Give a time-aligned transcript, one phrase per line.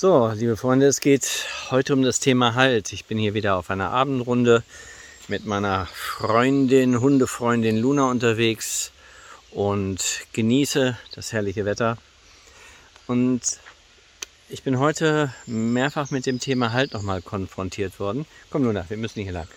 [0.00, 2.94] So, liebe Freunde, es geht heute um das Thema Halt.
[2.94, 4.62] Ich bin hier wieder auf einer Abendrunde
[5.28, 8.92] mit meiner Freundin, Hundefreundin Luna unterwegs
[9.50, 11.98] und genieße das herrliche Wetter.
[13.08, 13.42] Und
[14.48, 18.24] ich bin heute mehrfach mit dem Thema Halt nochmal konfrontiert worden.
[18.48, 19.48] Komm Luna, wir müssen hier lang.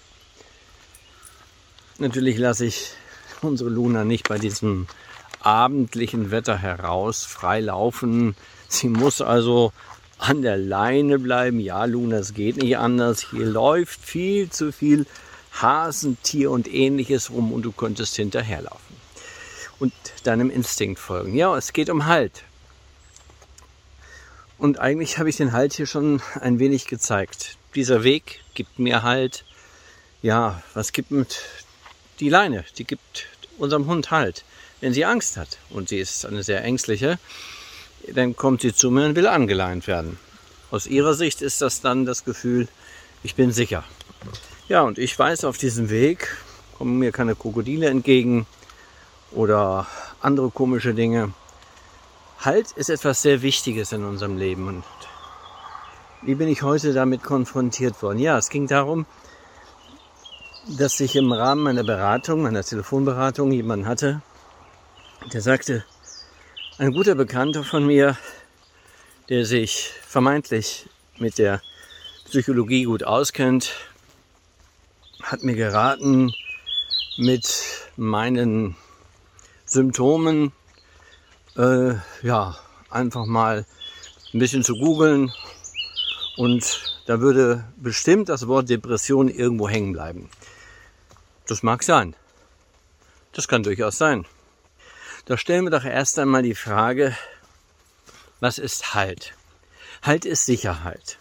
[2.00, 2.92] Natürlich lasse ich
[3.42, 4.88] unsere Luna nicht bei diesem
[5.40, 8.36] abendlichen Wetter heraus frei laufen.
[8.68, 9.72] Sie muss also
[10.18, 11.60] an der Leine bleiben.
[11.60, 13.28] Ja, Luna, es geht nicht anders.
[13.32, 15.06] Hier läuft viel zu viel
[15.62, 18.96] Hasentier und ähnliches rum und du könntest hinterherlaufen
[19.80, 21.36] und deinem Instinkt folgen.
[21.36, 22.44] Ja, es geht um Halt.
[24.58, 27.58] Und eigentlich habe ich den Halt hier schon ein wenig gezeigt.
[27.76, 29.44] Dieser Weg gibt mir Halt.
[30.22, 31.12] Ja, was gibt
[32.20, 32.64] die Leine?
[32.78, 34.46] Die gibt unserem Hund Halt.
[34.80, 37.20] Wenn sie Angst hat und sie ist eine sehr ängstliche,
[38.12, 40.18] dann kommt sie zu mir und will angeleint werden.
[40.72, 42.68] Aus ihrer Sicht ist das dann das Gefühl,
[43.22, 43.84] ich bin sicher.
[44.68, 46.36] Ja, und ich weiß, auf diesem Weg
[46.78, 48.46] kommen mir keine Krokodile entgegen
[49.32, 49.88] oder
[50.22, 51.34] andere komische Dinge.
[52.40, 54.68] Halt ist etwas sehr Wichtiges in unserem Leben.
[54.68, 54.84] Und
[56.22, 58.20] wie bin ich heute damit konfrontiert worden?
[58.20, 59.06] Ja, es ging darum,
[60.78, 64.22] dass ich im Rahmen meiner Beratung, meiner Telefonberatung jemanden hatte,
[65.32, 65.86] der sagte,
[66.84, 68.18] ein guter Bekannter von mir,
[69.30, 71.62] der sich vermeintlich mit der
[72.26, 73.72] Psychologie gut auskennt,
[75.22, 76.34] hat mir geraten,
[77.16, 78.76] mit meinen
[79.66, 80.52] Symptomen
[81.56, 82.58] äh, ja
[82.90, 83.66] einfach mal
[84.34, 85.32] ein bisschen zu googeln
[86.36, 90.30] und da würde bestimmt das Wort Depression irgendwo hängen bleiben.
[91.48, 92.14] Das mag sein.
[93.32, 94.26] Das kann durchaus sein.
[95.26, 97.18] Da stellen wir doch erst einmal die Frage,
[98.42, 99.34] was ist Halt?
[100.02, 101.18] Halt ist Sicherheit.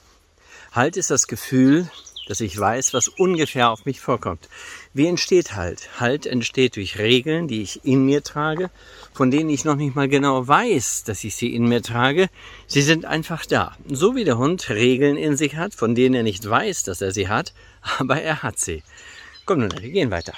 [0.72, 1.88] Halt ist das Gefühl,
[2.26, 4.48] dass ich weiß, was ungefähr auf mich vorkommt.
[4.92, 5.88] Wie entsteht Halt?
[6.00, 8.70] Halt entsteht durch Regeln, die ich in mir trage,
[9.12, 12.28] von denen ich noch nicht mal genau weiß, dass ich sie in mir trage.
[12.66, 13.76] Sie sind einfach da.
[13.88, 17.12] So wie der Hund Regeln in sich hat, von denen er nicht weiß, dass er
[17.12, 17.54] sie hat,
[17.98, 18.82] aber er hat sie.
[19.46, 20.34] Komm nun, wir gehen weiter.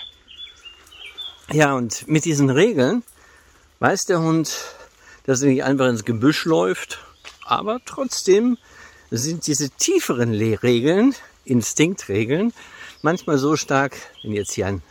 [1.51, 3.03] Ja, und mit diesen Regeln
[3.81, 4.55] weiß der Hund,
[5.25, 6.99] dass er nicht einfach ins Gebüsch läuft,
[7.45, 8.59] aber trotzdem
[9.11, 11.15] sind diese tieferen Regeln,
[11.45, 12.53] Instinktregeln,
[13.03, 14.83] manchmal so stark, wenn jetzt hier ein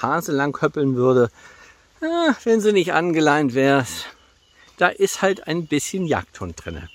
[0.00, 1.30] Hase lang höppeln würde,
[2.00, 3.86] ah, wenn sie nicht angeleint wäre,
[4.76, 6.88] da ist halt ein bisschen Jagdhund drinne.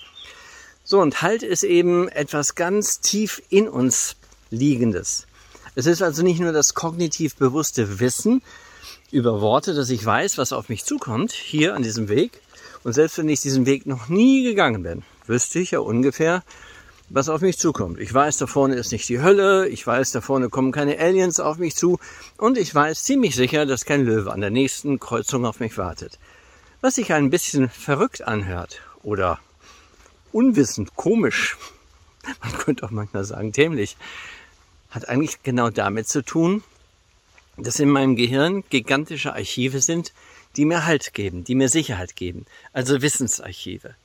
[0.84, 4.16] So, und Halt ist eben etwas ganz tief in uns
[4.52, 5.26] liegendes.
[5.74, 8.42] Es ist also nicht nur das kognitiv bewusste Wissen,
[9.12, 12.42] über Worte, dass ich weiß, was auf mich zukommt, hier an diesem Weg.
[12.84, 16.44] Und selbst wenn ich diesen Weg noch nie gegangen bin, wüsste ich ja ungefähr,
[17.10, 18.00] was auf mich zukommt.
[18.00, 21.40] Ich weiß, da vorne ist nicht die Hölle, ich weiß, da vorne kommen keine Aliens
[21.40, 22.00] auf mich zu
[22.38, 26.20] und ich weiß ziemlich sicher, dass kein Löwe an der nächsten Kreuzung auf mich wartet.
[26.82, 29.40] Was sich ein bisschen verrückt anhört oder
[30.32, 31.58] unwissend, komisch,
[32.42, 33.98] man könnte auch manchmal sagen dämlich,
[34.90, 36.64] hat eigentlich genau damit zu tun,
[37.58, 40.14] dass in meinem Gehirn gigantische Archive sind,
[40.56, 43.96] die mir Halt geben, die mir Sicherheit geben, also Wissensarchive.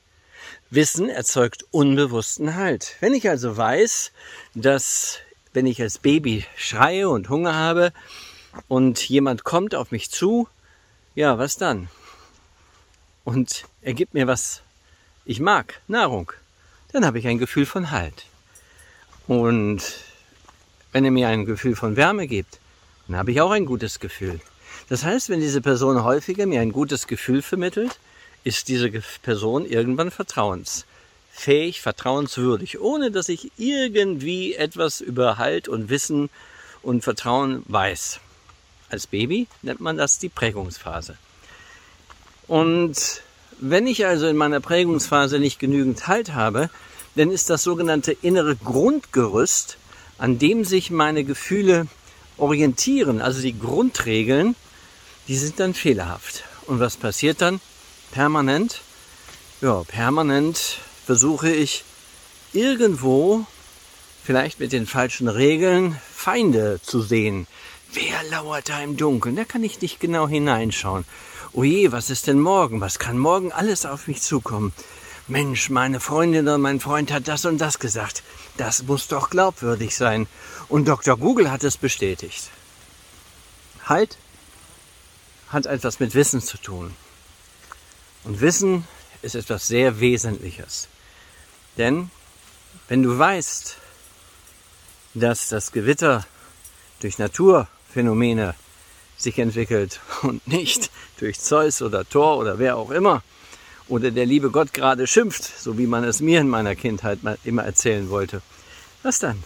[0.69, 2.95] Wissen erzeugt unbewussten Halt.
[2.99, 4.11] Wenn ich also weiß,
[4.55, 5.19] dass
[5.53, 7.93] wenn ich als Baby schreie und Hunger habe
[8.67, 10.47] und jemand kommt auf mich zu,
[11.13, 11.89] ja, was dann?
[13.23, 14.61] Und er gibt mir was
[15.25, 16.31] ich mag, Nahrung,
[16.91, 18.25] dann habe ich ein Gefühl von Halt.
[19.27, 19.81] Und
[20.91, 22.59] wenn er mir ein Gefühl von Wärme gibt,
[23.07, 24.39] dann habe ich auch ein gutes Gefühl.
[24.89, 27.99] Das heißt, wenn diese Person häufiger mir ein gutes Gefühl vermittelt,
[28.43, 28.89] ist diese
[29.21, 36.29] Person irgendwann vertrauensfähig, vertrauenswürdig, ohne dass ich irgendwie etwas über Halt und Wissen
[36.81, 38.19] und Vertrauen weiß.
[38.89, 41.17] Als Baby nennt man das die Prägungsphase.
[42.47, 43.21] Und
[43.59, 46.69] wenn ich also in meiner Prägungsphase nicht genügend Halt habe,
[47.15, 49.77] dann ist das sogenannte innere Grundgerüst,
[50.17, 51.87] an dem sich meine Gefühle
[52.41, 54.55] orientieren, also die Grundregeln,
[55.27, 56.43] die sind dann fehlerhaft.
[56.65, 57.61] Und was passiert dann?
[58.11, 58.81] Permanent?
[59.61, 61.83] Ja, permanent versuche ich
[62.51, 63.45] irgendwo,
[64.23, 67.47] vielleicht mit den falschen Regeln, Feinde zu sehen.
[67.93, 69.35] Wer lauert da im Dunkeln?
[69.35, 71.05] Da kann ich nicht genau hineinschauen.
[71.53, 72.81] Oje, was ist denn morgen?
[72.81, 74.73] Was kann morgen alles auf mich zukommen?
[75.31, 78.21] Mensch, meine Freundin oder mein Freund hat das und das gesagt.
[78.57, 80.27] Das muss doch glaubwürdig sein.
[80.67, 81.15] Und Dr.
[81.15, 82.49] Google hat es bestätigt.
[83.85, 84.17] Halt
[85.47, 86.93] hat etwas mit Wissen zu tun.
[88.25, 88.85] Und Wissen
[89.21, 90.89] ist etwas sehr Wesentliches.
[91.77, 92.11] Denn
[92.89, 93.77] wenn du weißt,
[95.13, 96.25] dass das Gewitter
[96.99, 98.53] durch Naturphänomene
[99.15, 103.23] sich entwickelt und nicht durch Zeus oder Thor oder wer auch immer
[103.91, 107.37] oder der liebe Gott gerade schimpft, so wie man es mir in meiner Kindheit mal
[107.43, 108.41] immer erzählen wollte.
[109.03, 109.43] Was dann?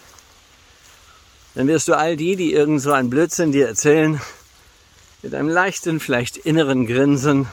[1.55, 4.21] Dann wirst du all die, die irgend so ein Blödsinn dir erzählen,
[5.23, 7.47] mit einem leichten, vielleicht inneren Grinsen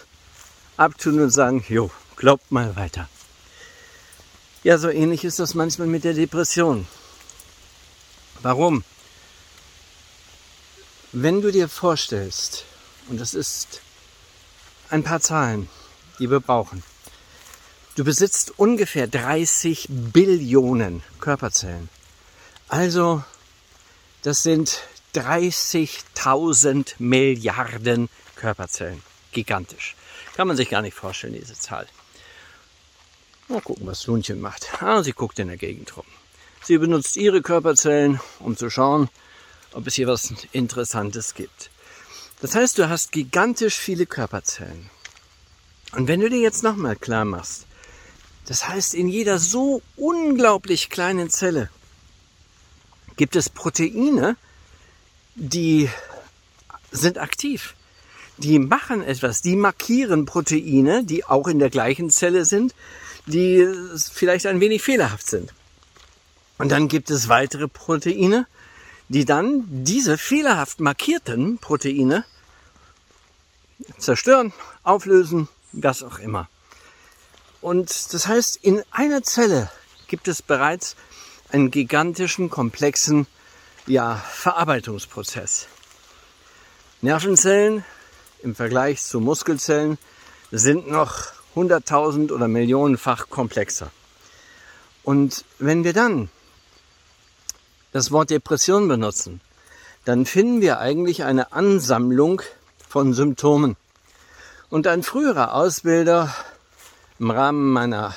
[0.77, 3.09] abtun und sagen, jo, glaubt mal weiter.
[4.63, 6.87] Ja, so ähnlich ist das manchmal mit der Depression.
[8.43, 8.85] Warum?
[11.13, 12.65] Wenn du dir vorstellst,
[13.09, 13.81] und das ist
[14.91, 15.71] ein paar Zahlen,
[16.23, 16.85] die wir brauchen,
[17.97, 21.89] du besitzt ungefähr 30 Billionen Körperzellen.
[22.69, 23.25] Also,
[24.23, 24.83] das sind
[25.17, 29.03] 30.000 Milliarden Körperzellen.
[29.33, 29.97] Gigantisch.
[30.37, 31.89] Kann man sich gar nicht vorstellen, diese Zahl.
[33.49, 34.81] Mal gucken, was Lunchen macht.
[34.81, 36.07] Ah, sie guckt in der Gegend rum.
[36.63, 39.09] Sie benutzt ihre Körperzellen, um zu schauen,
[39.73, 41.71] ob es hier was Interessantes gibt.
[42.41, 44.89] Das heißt, du hast gigantisch viele Körperzellen.
[45.93, 47.67] Und wenn du dir jetzt nochmal klar machst,
[48.47, 51.71] das heißt, in jeder so unglaublich kleinen Zelle
[53.17, 54.37] gibt es Proteine,
[55.35, 55.89] die
[56.91, 57.75] sind aktiv.
[58.39, 62.75] Die machen etwas, die markieren Proteine, die auch in der gleichen Zelle sind,
[63.27, 63.69] die
[64.13, 65.53] vielleicht ein wenig fehlerhaft sind.
[66.59, 68.47] Und dann gibt es weitere Proteine,
[69.09, 72.25] die dann diese fehlerhaft markierten Proteine
[73.99, 74.53] zerstören,
[74.83, 76.49] auflösen, was auch immer.
[77.61, 79.71] Und das heißt, in einer Zelle
[80.09, 80.97] gibt es bereits
[81.51, 83.27] einen gigantischen, komplexen
[83.87, 85.69] ja, Verarbeitungsprozess.
[87.01, 87.85] Nervenzellen
[88.43, 89.99] im Vergleich zu Muskelzellen
[90.51, 93.91] sind noch hunderttausend oder millionenfach komplexer.
[95.03, 96.31] Und wenn wir dann
[97.93, 99.41] das Wort Depression benutzen,
[100.05, 102.43] dann finden wir eigentlich eine Ansammlung
[102.89, 103.77] von Symptomen.
[104.73, 106.35] Und ein früherer Ausbilder
[107.19, 108.15] im Rahmen meiner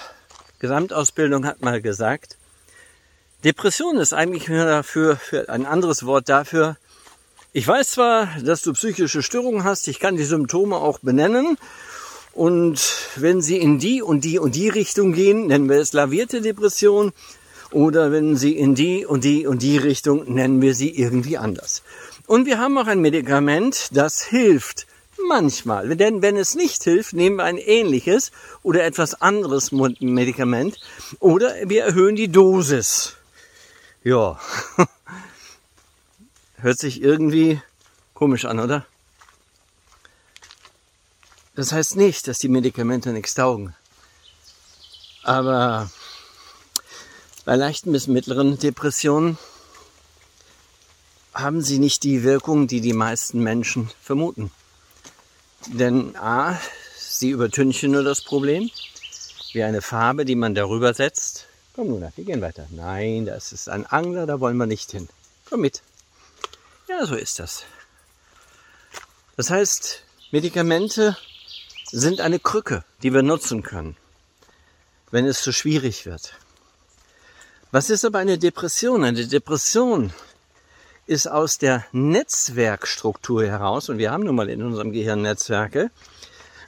[0.60, 2.38] Gesamtausbildung hat mal gesagt,
[3.44, 6.78] Depression ist eigentlich nur dafür, für ein anderes Wort dafür,
[7.52, 11.58] ich weiß zwar, dass du psychische Störungen hast, ich kann die Symptome auch benennen
[12.32, 12.80] und
[13.18, 17.12] wenn sie in die und die und die Richtung gehen, nennen wir es lavierte Depression
[17.72, 21.84] oder wenn sie in die und die und die Richtung, nennen wir sie irgendwie anders.
[22.28, 24.88] Und wir haben auch ein Medikament, das hilft.
[25.28, 25.96] Manchmal.
[25.96, 28.32] Denn wenn es nicht hilft, nehmen wir ein ähnliches
[28.64, 30.80] oder etwas anderes Medikament
[31.20, 33.14] oder wir erhöhen die Dosis.
[34.04, 34.40] Ja.
[36.58, 37.62] Hört sich irgendwie
[38.14, 38.86] komisch an, oder?
[41.56, 43.76] Das heißt nicht, dass die Medikamente nichts taugen.
[45.24, 45.90] Aber
[47.46, 49.38] bei leichten bis mittleren Depressionen
[51.34, 54.52] haben sie nicht die Wirkung, die die meisten Menschen vermuten.
[55.68, 56.60] Denn a,
[56.98, 58.70] sie übertünchen nur das Problem,
[59.54, 61.48] wie eine Farbe, die man darüber setzt.
[61.76, 62.68] Komm Luna, wir gehen weiter.
[62.70, 65.10] Nein, das ist ein Angler, da wollen wir nicht hin.
[65.50, 65.82] Komm mit.
[66.88, 67.64] Ja, so ist das.
[69.38, 71.18] Das heißt, Medikamente
[71.92, 73.98] sind eine Krücke, die wir nutzen können,
[75.12, 76.34] wenn es zu schwierig wird.
[77.72, 79.04] Was ist aber eine Depression?
[79.04, 80.14] Eine Depression
[81.08, 85.92] ist aus der Netzwerkstruktur heraus, und wir haben nun mal in unserem Gehirn Netzwerke,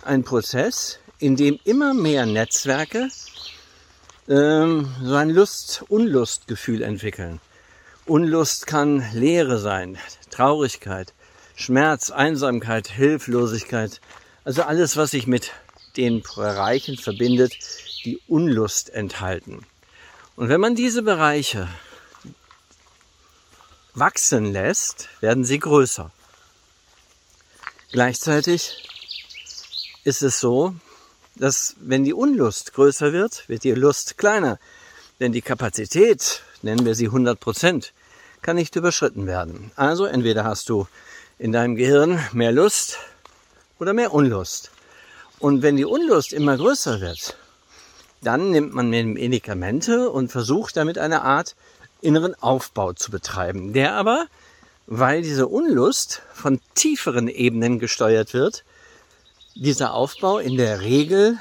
[0.03, 3.09] ein Prozess, in dem immer mehr Netzwerke
[4.27, 7.39] ähm, so ein Lust-Unlustgefühl entwickeln.
[8.05, 9.97] Unlust kann Leere sein,
[10.29, 11.13] Traurigkeit,
[11.55, 13.99] Schmerz, Einsamkeit, Hilflosigkeit,
[14.43, 15.51] also alles, was sich mit
[15.97, 17.57] den Bereichen verbindet,
[18.05, 19.65] die Unlust enthalten.
[20.35, 21.67] Und wenn man diese Bereiche
[23.97, 26.11] wachsen lässt, werden sie größer.
[27.91, 28.83] Gleichzeitig
[30.03, 30.75] ist es so,
[31.35, 34.59] dass wenn die Unlust größer wird, wird die Lust kleiner.
[35.19, 37.93] Denn die Kapazität, nennen wir sie 100 Prozent,
[38.41, 39.71] kann nicht überschritten werden.
[39.75, 40.87] Also entweder hast du
[41.39, 42.97] in deinem Gehirn mehr Lust
[43.79, 44.71] oder mehr Unlust.
[45.39, 47.35] Und wenn die Unlust immer größer wird,
[48.21, 51.55] dann nimmt man Medikamente und versucht damit eine Art
[52.01, 54.27] inneren Aufbau zu betreiben, der aber,
[54.85, 58.63] weil diese Unlust von tieferen Ebenen gesteuert wird,
[59.55, 61.39] dieser Aufbau in der Regel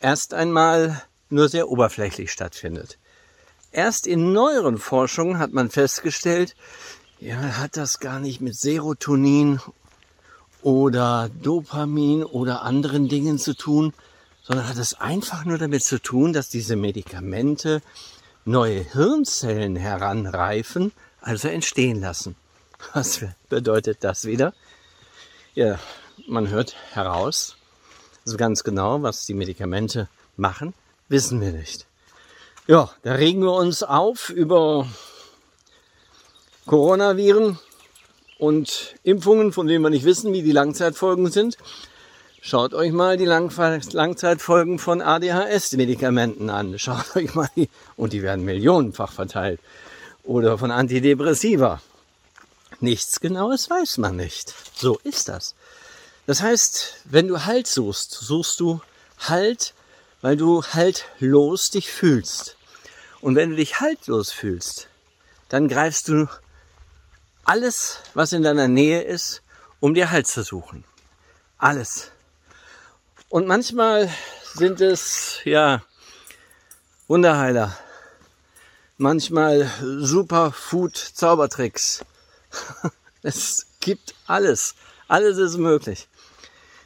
[0.00, 2.98] erst einmal nur sehr oberflächlich stattfindet.
[3.70, 6.56] Erst in neueren Forschungen hat man festgestellt,
[7.20, 9.60] ja, hat das gar nicht mit Serotonin
[10.62, 13.92] oder Dopamin oder anderen Dingen zu tun,
[14.42, 17.82] sondern hat es einfach nur damit zu tun, dass diese Medikamente
[18.48, 22.34] neue Hirnzellen heranreifen, also entstehen lassen.
[22.94, 24.54] Was bedeutet das wieder?
[25.54, 25.78] Ja,
[26.26, 27.56] man hört heraus,
[28.24, 30.74] so ganz genau, was die Medikamente machen,
[31.08, 31.86] wissen wir nicht.
[32.66, 34.86] Ja, da regen wir uns auf über
[36.66, 37.58] Coronaviren
[38.38, 41.56] und Impfungen, von denen wir nicht wissen, wie die Langzeitfolgen sind.
[42.40, 43.52] Schaut euch mal die Lang
[43.92, 46.78] Langzeitfolgen von ADHS-Medikamenten an.
[46.78, 49.60] Schaut euch mal die, und die werden millionenfach verteilt.
[50.22, 51.82] Oder von Antidepressiva.
[52.80, 54.54] Nichts Genaues weiß man nicht.
[54.74, 55.56] So ist das.
[56.26, 58.80] Das heißt, wenn du Halt suchst, suchst du
[59.18, 59.74] Halt,
[60.20, 62.56] weil du haltlos dich fühlst.
[63.20, 64.88] Und wenn du dich haltlos fühlst,
[65.48, 66.28] dann greifst du
[67.44, 69.42] alles, was in deiner Nähe ist,
[69.80, 70.84] um dir Halt zu suchen.
[71.56, 72.12] Alles.
[73.30, 74.10] Und manchmal
[74.54, 75.82] sind es, ja,
[77.08, 77.76] Wunderheiler.
[78.96, 82.06] Manchmal Superfood-Zaubertricks.
[83.22, 84.76] es gibt alles.
[85.08, 86.08] Alles ist möglich.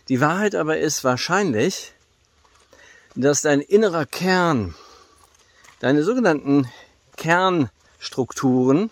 [0.09, 1.93] Die Wahrheit aber ist wahrscheinlich,
[3.15, 4.75] dass dein innerer Kern,
[5.79, 6.69] deine sogenannten
[7.17, 8.91] Kernstrukturen,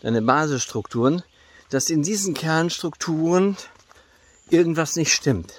[0.00, 1.22] deine Basisstrukturen,
[1.68, 3.58] dass in diesen Kernstrukturen
[4.48, 5.52] irgendwas nicht stimmt.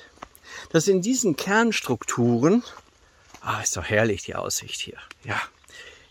[0.72, 2.64] Dass in diesen Kernstrukturen,
[3.42, 4.98] ah, ist doch herrlich die Aussicht hier.
[5.24, 5.42] Ja,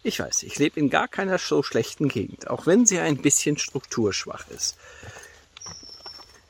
[0.02, 3.58] ich weiß, ich lebe in gar keiner so schlechten Gegend, auch wenn sie ein bisschen
[3.58, 4.76] strukturschwach ist.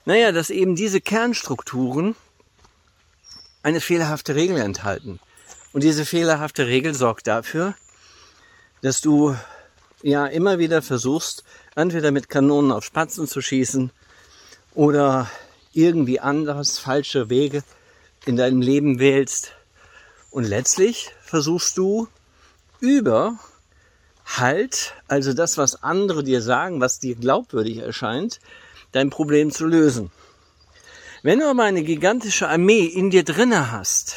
[0.04, 2.14] Naja, dass eben diese Kernstrukturen
[3.62, 5.20] eine fehlerhafte Regel enthalten.
[5.72, 7.74] Und diese fehlerhafte Regel sorgt dafür,
[8.80, 9.36] dass du
[10.02, 13.90] ja immer wieder versuchst, entweder mit Kanonen auf Spatzen zu schießen
[14.74, 15.30] oder
[15.72, 17.62] irgendwie anders falsche Wege
[18.26, 19.52] in deinem Leben wählst.
[20.30, 22.08] Und letztlich versuchst du
[22.80, 23.38] über
[24.36, 28.40] Halt, also das, was andere dir sagen, was dir glaubwürdig erscheint,
[28.92, 30.10] dein Problem zu lösen.
[31.22, 34.16] Wenn du aber eine gigantische Armee in dir drinne hast,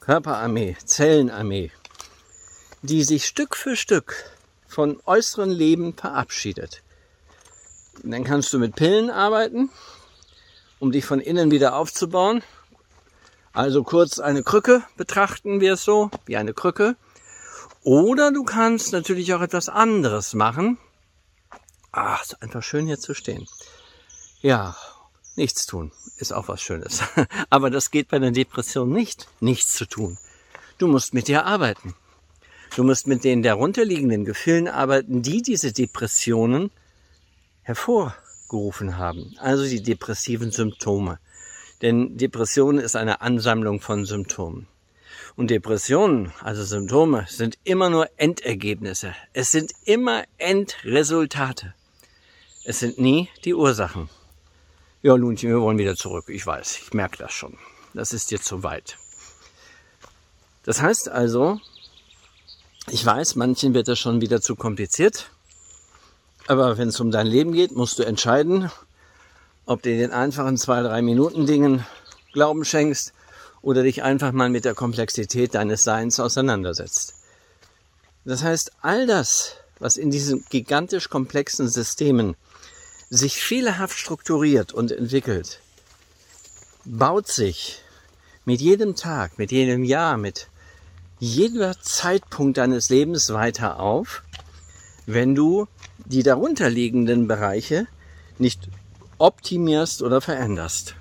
[0.00, 1.70] Körperarmee, Zellenarmee,
[2.82, 4.16] die sich Stück für Stück
[4.66, 6.82] von äußeren Leben verabschiedet.
[8.02, 9.70] dann kannst du mit Pillen arbeiten,
[10.80, 12.42] um dich von innen wieder aufzubauen.
[13.52, 16.96] Also kurz eine Krücke betrachten wir es so, wie eine Krücke.
[17.82, 20.78] Oder du kannst natürlich auch etwas anderes machen.
[21.90, 23.46] Ach, ist einfach schön hier zu stehen.
[24.40, 24.76] Ja,
[25.36, 25.92] nichts tun
[26.22, 27.02] ist auch was Schönes.
[27.50, 30.16] Aber das geht bei einer Depression nicht, nichts zu tun.
[30.78, 31.94] Du musst mit dir arbeiten.
[32.74, 36.70] Du musst mit den darunterliegenden Gefühlen arbeiten, die diese Depressionen
[37.62, 39.34] hervorgerufen haben.
[39.38, 41.18] Also die depressiven Symptome.
[41.82, 44.68] Denn Depression ist eine Ansammlung von Symptomen.
[45.34, 49.14] Und Depressionen, also Symptome, sind immer nur Endergebnisse.
[49.32, 51.74] Es sind immer Endresultate.
[52.64, 54.08] Es sind nie die Ursachen.
[55.02, 56.26] Ja, Lunchen, wir wollen wieder zurück.
[56.28, 57.58] Ich weiß, ich merke das schon.
[57.94, 58.98] Das ist jetzt zu weit.
[60.64, 61.58] Das heißt also,
[62.88, 65.30] ich weiß, manchen wird das schon wieder zu kompliziert.
[66.46, 68.70] Aber wenn es um dein Leben geht, musst du entscheiden,
[69.66, 71.84] ob du den einfachen zwei, drei Minuten Dingen
[72.32, 73.12] Glauben schenkst
[73.60, 77.14] oder dich einfach mal mit der Komplexität deines Seins auseinandersetzt.
[78.24, 82.36] Das heißt, all das, was in diesen gigantisch komplexen Systemen
[83.10, 85.60] sich fehlerhaft strukturiert und entwickelt,
[86.84, 87.82] baut sich
[88.44, 90.48] mit jedem Tag, mit jedem Jahr, mit
[91.18, 94.22] jeder Zeitpunkt deines Lebens weiter auf,
[95.06, 95.68] wenn du
[96.04, 97.86] die darunterliegenden Bereiche
[98.38, 98.68] nicht
[99.22, 100.96] optimierst oder veränderst.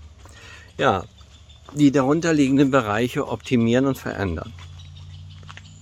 [0.77, 1.05] Ja,
[1.73, 4.53] die darunterliegenden Bereiche optimieren und verändern.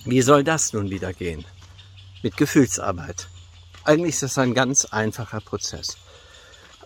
[0.05, 1.43] Wie soll das nun wieder gehen?
[2.23, 3.27] Mit Gefühlsarbeit.
[3.83, 5.97] Eigentlich ist das ein ganz einfacher Prozess.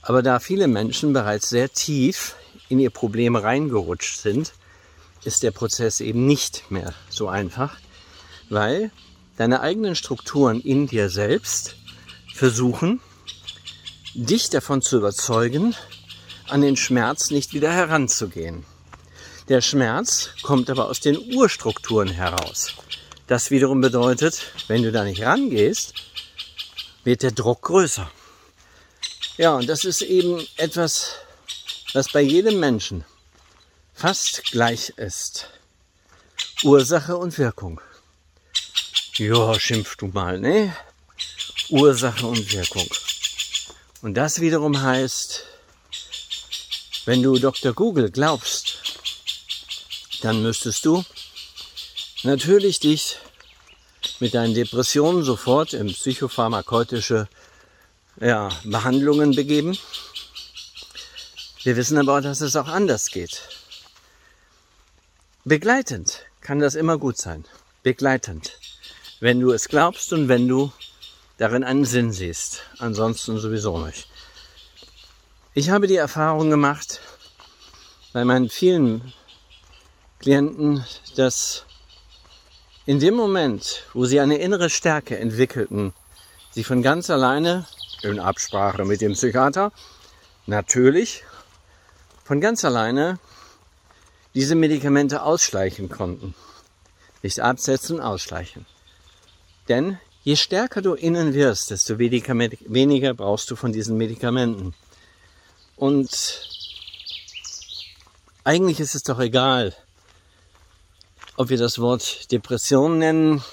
[0.02, 2.36] Aber da viele Menschen bereits sehr tief
[2.70, 4.54] in ihr Problem reingerutscht sind,
[5.24, 7.78] ist der Prozess eben nicht mehr so einfach,
[8.50, 8.92] weil
[9.38, 11.76] deine eigenen Strukturen in dir selbst
[12.34, 13.00] versuchen,
[14.14, 15.76] dich davon zu überzeugen,
[16.48, 18.66] an den Schmerz nicht wieder heranzugehen.
[19.50, 22.74] Der Schmerz kommt aber aus den Urstrukturen heraus.
[23.28, 25.94] Das wiederum bedeutet, wenn du da nicht rangehst,
[27.04, 28.10] wird der Druck größer.
[29.38, 31.16] Ja, und das ist eben etwas,
[31.94, 33.04] was bei jedem Menschen
[33.94, 35.50] fast gleich ist.
[36.64, 37.82] Ursache und Wirkung.
[39.16, 40.76] Ja, schimpf du mal, ne?
[41.70, 42.88] Ursache und Wirkung.
[44.04, 45.46] Und das wiederum heißt,
[47.06, 47.72] wenn du Dr.
[47.72, 49.00] Google glaubst,
[50.22, 51.06] dann müsstest du
[52.24, 53.18] natürlich dich
[54.20, 57.30] mit deinen Depressionen sofort in psychopharmakeutische
[58.20, 59.78] ja, Behandlungen begeben.
[61.64, 63.42] Wir wissen aber, dass es auch anders geht.
[65.46, 67.46] Begleitend kann das immer gut sein.
[67.84, 68.60] Begleitend.
[69.22, 70.74] Wenn du es glaubst und wenn du
[71.38, 72.64] darin einen Sinn siehst.
[72.80, 74.08] Ansonsten sowieso nicht.
[75.54, 77.00] Ich habe die Erfahrung gemacht
[78.12, 79.14] bei meinen vielen
[80.20, 80.86] Klienten,
[81.16, 81.66] dass
[82.86, 85.94] in dem Moment, wo sie eine innere Stärke entwickelten,
[86.52, 87.66] sie von ganz alleine,
[88.02, 89.72] in Absprache mit dem Psychiater,
[90.46, 91.24] natürlich,
[92.24, 93.20] von ganz alleine
[94.34, 96.36] diese Medikamente ausschleichen konnten.
[97.22, 98.66] Nicht absetzen, ausschleichen.
[99.70, 104.74] Denn je stärker du innen wirst, desto weniger brauchst du von diesen Medikamenten.
[105.76, 106.10] Und
[108.44, 109.76] eigentlich ist es doch egal,
[111.36, 113.44] ob wir das Wort Depression nennen,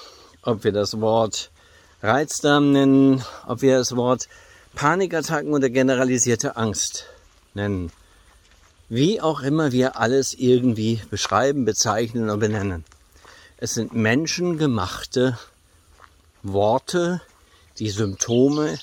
[0.43, 1.51] ob wir das Wort
[2.01, 4.27] Reizdarm nennen, ob wir das Wort
[4.73, 7.05] Panikattacken oder generalisierte Angst
[7.53, 7.91] nennen.
[8.87, 12.85] Wie auch immer wir alles irgendwie beschreiben, bezeichnen oder benennen.
[13.57, 15.37] Es sind menschengemachte
[16.43, 17.21] Worte,
[17.79, 18.79] die Symptome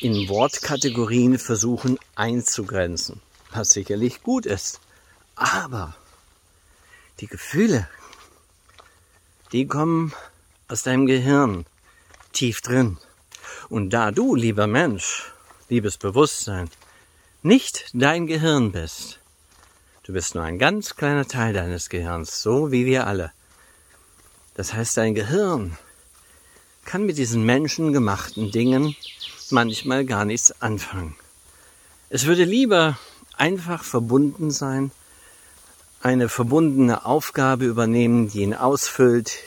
[0.00, 3.20] in Wortkategorien versuchen einzugrenzen,
[3.52, 4.80] was sicherlich gut ist.
[5.34, 5.94] Aber
[7.20, 7.88] die Gefühle
[9.52, 10.12] die kommen
[10.68, 11.66] aus deinem Gehirn
[12.32, 12.98] tief drin.
[13.68, 15.32] Und da du, lieber Mensch,
[15.68, 16.70] liebes Bewusstsein,
[17.42, 19.18] nicht dein Gehirn bist,
[20.04, 23.32] du bist nur ein ganz kleiner Teil deines Gehirns, so wie wir alle.
[24.54, 25.76] Das heißt, dein Gehirn
[26.90, 28.96] kann mit diesen menschengemachten Dingen
[29.50, 31.14] manchmal gar nichts anfangen.
[32.08, 32.98] Es würde lieber
[33.36, 34.90] einfach verbunden sein
[36.00, 39.38] eine verbundene Aufgabe übernehmen, die ihn ausfüllt,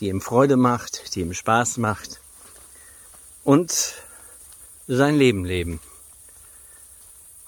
[0.00, 2.20] die ihm Freude macht, die ihm Spaß macht
[3.44, 3.94] und
[4.88, 5.78] sein Leben leben.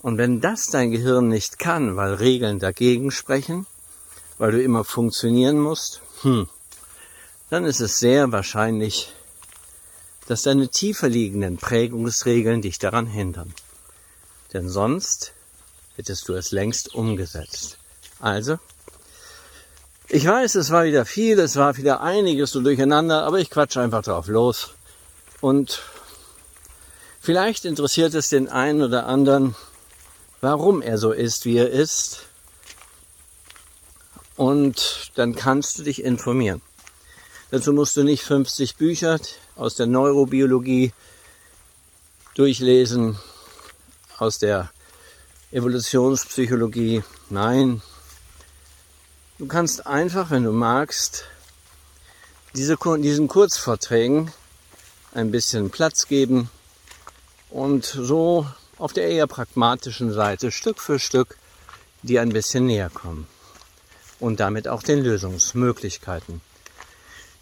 [0.00, 3.66] Und wenn das dein Gehirn nicht kann, weil Regeln dagegen sprechen,
[4.38, 6.48] weil du immer funktionieren musst, hm,
[7.52, 9.12] dann ist es sehr wahrscheinlich,
[10.26, 13.52] dass deine tiefer liegenden Prägungsregeln dich daran hindern.
[14.54, 15.34] Denn sonst
[15.96, 17.76] hättest du es längst umgesetzt.
[18.20, 18.58] Also,
[20.08, 23.82] ich weiß, es war wieder viel, es war wieder einiges so durcheinander, aber ich quatsche
[23.82, 24.70] einfach drauf los.
[25.42, 25.82] Und
[27.20, 29.56] vielleicht interessiert es den einen oder anderen,
[30.40, 32.24] warum er so ist, wie er ist.
[34.36, 36.62] Und dann kannst du dich informieren.
[37.52, 39.20] Dazu musst du nicht 50 Bücher
[39.54, 40.92] aus der Neurobiologie
[42.34, 43.16] durchlesen,
[44.18, 44.72] aus der
[45.52, 47.04] Evolutionspsychologie.
[47.30, 47.80] Nein,
[49.42, 51.24] Du kannst einfach, wenn du magst,
[52.54, 54.30] diese, diesen Kurzvorträgen
[55.12, 56.48] ein bisschen Platz geben
[57.50, 58.46] und so
[58.78, 61.38] auf der eher pragmatischen Seite Stück für Stück
[62.04, 63.26] dir ein bisschen näher kommen
[64.20, 66.40] und damit auch den Lösungsmöglichkeiten.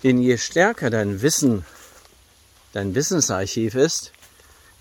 [0.03, 1.65] Denn je stärker dein Wissen,
[2.73, 4.13] dein Wissensarchiv ist,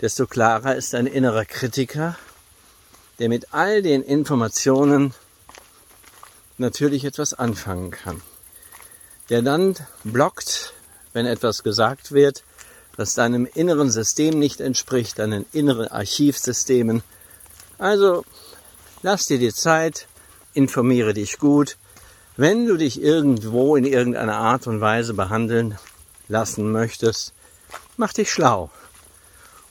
[0.00, 2.16] desto klarer ist dein innerer Kritiker,
[3.18, 5.12] der mit all den Informationen
[6.56, 8.22] natürlich etwas anfangen kann.
[9.28, 10.72] Der dann blockt,
[11.12, 12.44] wenn etwas gesagt wird,
[12.96, 17.02] das deinem inneren System nicht entspricht, deinen inneren Archivsystemen.
[17.78, 18.24] Also
[19.02, 20.06] lass dir die Zeit,
[20.54, 21.76] informiere dich gut.
[22.36, 25.78] Wenn du dich irgendwo in irgendeiner Art und Weise behandeln
[26.28, 27.34] lassen möchtest,
[27.96, 28.70] mach dich schlau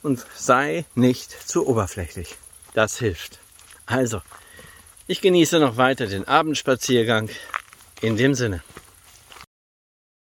[0.02, 2.36] und sei nicht zu oberflächlich.
[2.74, 3.38] Das hilft.
[3.86, 4.22] Also,
[5.06, 7.28] ich genieße noch weiter den Abendspaziergang.
[8.00, 8.62] In dem Sinne.